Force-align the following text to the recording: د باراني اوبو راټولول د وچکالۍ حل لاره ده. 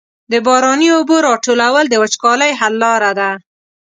د 0.31 0.33
باراني 0.45 0.87
اوبو 0.97 1.15
راټولول 1.27 1.85
د 1.89 1.95
وچکالۍ 2.03 2.51
حل 2.59 2.73
لاره 2.83 3.11
ده. 3.19 3.29